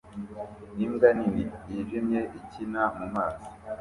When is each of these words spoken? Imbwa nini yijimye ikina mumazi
Imbwa 0.85 1.09
nini 1.17 1.43
yijimye 1.71 2.19
ikina 2.39 2.81
mumazi 2.97 3.45